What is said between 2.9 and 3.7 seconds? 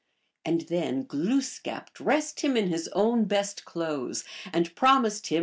own best